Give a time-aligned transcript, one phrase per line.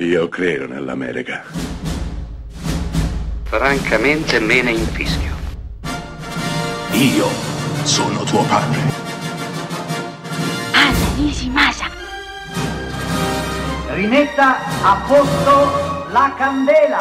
[0.00, 1.42] Io credo nell'America.
[3.42, 5.34] Francamente me ne infischio.
[6.92, 7.26] Io
[7.82, 8.78] sono tuo padre.
[10.72, 11.86] Anna Nishimasa.
[13.88, 17.00] Rimetta a posto la candela.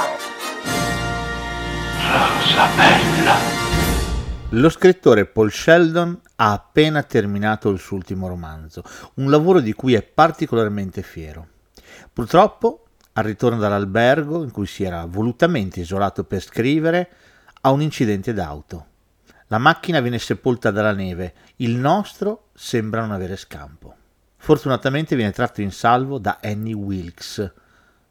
[2.02, 3.36] Rosa bella.
[4.50, 8.82] Lo scrittore Paul Sheldon ha appena terminato il suo ultimo romanzo,
[9.18, 11.50] un lavoro di cui è particolarmente fiero.
[12.12, 12.87] Purtroppo,
[13.18, 17.10] al ritorno dall'albergo in cui si era volutamente isolato per scrivere,
[17.62, 18.86] ha un incidente d'auto.
[19.48, 23.96] La macchina viene sepolta dalla neve, il nostro sembra non avere scampo.
[24.38, 27.54] Fortunatamente viene tratto in salvo da Annie Wilkes,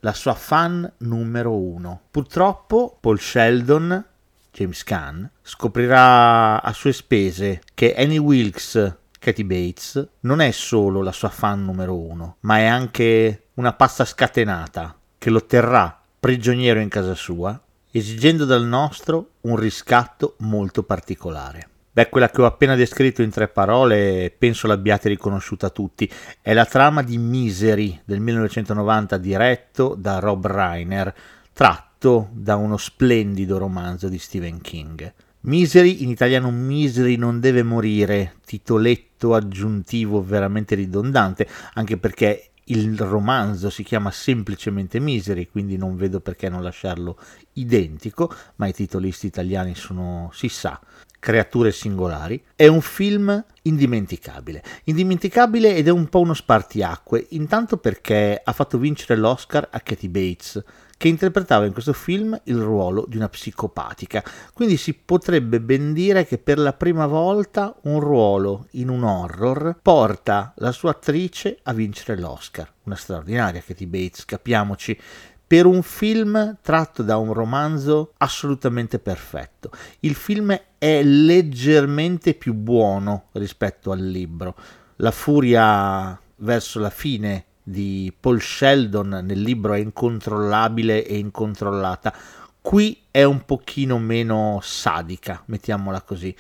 [0.01, 2.01] la sua fan numero uno.
[2.11, 4.05] Purtroppo Paul Sheldon,
[4.51, 11.13] James Caan, scoprirà a sue spese che Annie Wilkes, Katie Bates, non è solo la
[11.13, 16.89] sua fan numero uno, ma è anche una pazza scatenata che lo terrà prigioniero in
[16.89, 17.59] casa sua
[17.91, 21.69] esigendo dal nostro un riscatto molto particolare.
[21.93, 26.11] Beh, quella che ho appena descritto in tre parole penso l'abbiate riconosciuta tutti.
[26.43, 31.15] È la trama di Misery del 1990 diretto da Rob Reiner,
[31.55, 35.11] tratto da uno splendido romanzo di Stephen King.
[35.41, 43.71] Misery, in italiano Misery non deve morire, titoletto aggiuntivo veramente ridondante, anche perché il romanzo
[43.71, 47.19] si chiama semplicemente Misery, quindi non vedo perché non lasciarlo
[47.55, 50.81] identico, ma i titolisti italiani sono, si sa,
[51.19, 52.43] creature singolari.
[52.57, 54.63] È un film indimenticabile.
[54.85, 60.09] Indimenticabile ed è un po' uno spartiacque, intanto perché ha fatto vincere l'Oscar a Katie
[60.09, 60.63] Bates,
[60.97, 64.23] che interpretava in questo film il ruolo di una psicopatica.
[64.53, 69.79] Quindi si potrebbe ben dire che per la prima volta un ruolo in un horror
[69.83, 72.73] porta la sua attrice a vincere l'Oscar.
[72.85, 74.99] Una straordinaria Katie Bates, capiamoci
[75.47, 79.71] per un film tratto da un romanzo assolutamente perfetto.
[80.01, 84.57] Il film è leggermente più buono rispetto al libro.
[84.97, 92.15] La furia verso la fine di Paul Sheldon nel libro è incontrollabile e incontrollata.
[92.61, 96.33] Qui è un pochino meno sadica, mettiamola così,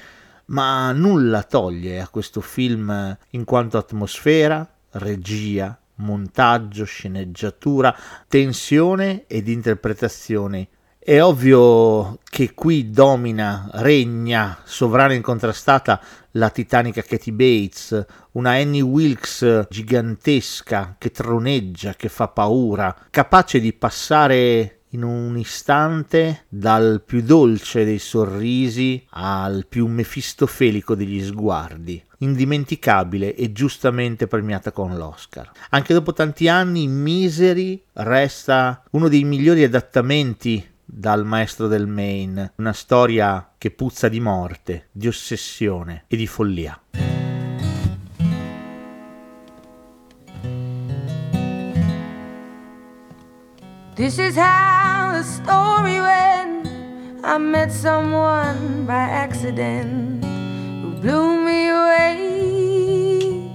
[0.47, 7.97] ma nulla toglie a questo film in quanto atmosfera, regia, montaggio, sceneggiatura,
[8.29, 10.69] tensione ed interpretazione
[11.07, 16.01] è ovvio che qui domina, regna, sovrana incontrastata
[16.37, 23.73] la titanica Katie Bates, una Annie Wilkes gigantesca che troneggia, che fa paura, capace di
[23.73, 33.35] passare in un istante dal più dolce dei sorrisi al più mefistofelico degli sguardi, indimenticabile
[33.35, 35.51] e giustamente premiata con l'Oscar.
[35.71, 42.73] Anche dopo tanti anni, Misery resta uno dei migliori adattamenti dal maestro del Maine, una
[42.73, 46.81] storia che puzza di morte, di ossessione e di follia.
[53.97, 56.69] This is how the story went.
[57.25, 63.51] I met someone by accident who blew me away,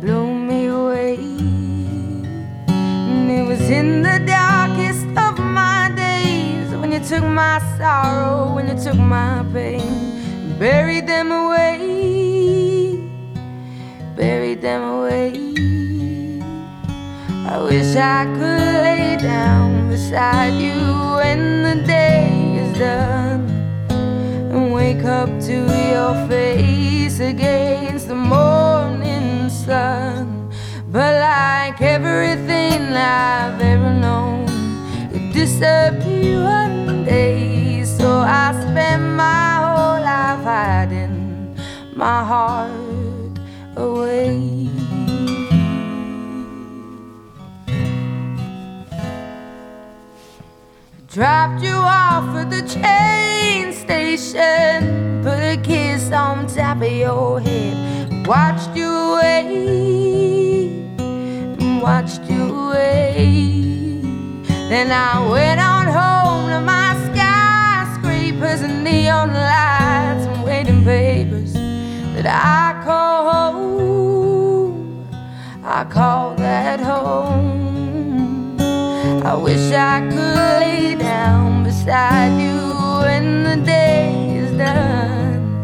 [0.00, 1.16] blew me away.
[2.68, 4.55] And it was in the darkest
[7.06, 12.98] took my sorrow, when you took my pain, buried them away,
[14.16, 15.30] buried them away.
[17.46, 20.74] I wish I could lay down beside you
[21.18, 23.48] when the day is done
[23.88, 25.56] and wake up to
[25.92, 30.50] your face against the morning sun.
[30.90, 34.46] But like everything I've ever known,
[35.14, 36.15] it disappeared
[41.96, 43.38] my heart
[43.76, 44.68] away.
[51.08, 58.26] Dropped you off at the train station, put a kiss on top of your head,
[58.26, 60.68] watched you away,
[61.80, 64.02] watched you away.
[64.68, 66.15] Then I went on home
[72.26, 75.08] I call home.
[75.64, 78.56] I call that home.
[79.24, 82.56] I wish I could lay down beside you
[83.04, 85.60] when the day is done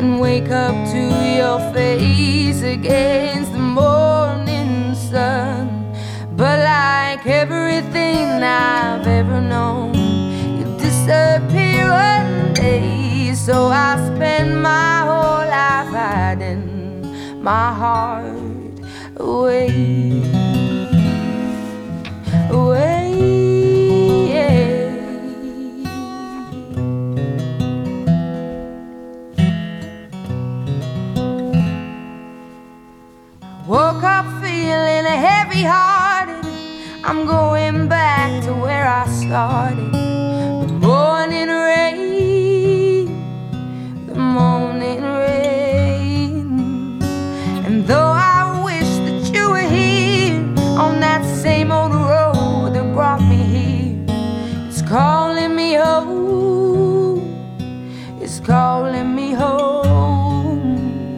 [0.00, 1.00] and wake up to
[1.40, 5.92] your face against the morning sun.
[6.36, 9.94] But like everything I've ever known.
[10.58, 15.05] You disappear one day, so I spend my
[17.46, 18.26] my heart
[19.18, 19.70] away.
[22.50, 23.12] Away.
[33.68, 36.44] Woke up feeling heavy hearted.
[37.04, 39.92] I'm going back to where I started.
[39.92, 41.75] The morning rain,
[54.86, 57.18] calling me home.
[58.20, 61.16] It's calling me home.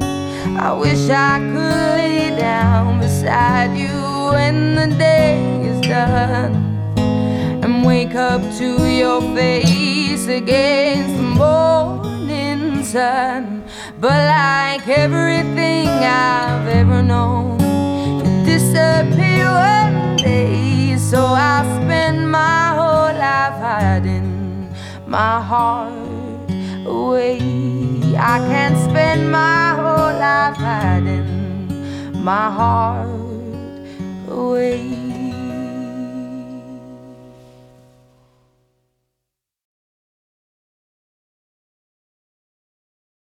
[0.59, 3.95] I wish I could lay down beside you
[4.33, 6.55] when the day is done
[7.63, 13.65] and wake up to your face against the morning sun.
[14.01, 17.58] But like everything I've ever known,
[25.09, 25.93] my heart
[26.87, 27.39] away.
[28.19, 33.09] I can't spend my whole life hiding my heart
[34.29, 35.18] away.